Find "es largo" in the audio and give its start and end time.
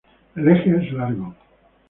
0.79-1.35